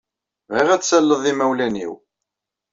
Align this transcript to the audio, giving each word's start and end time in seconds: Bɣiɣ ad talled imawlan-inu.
Bɣiɣ 0.49 0.69
ad 0.71 0.83
talled 0.83 1.23
imawlan-inu. 1.31 1.93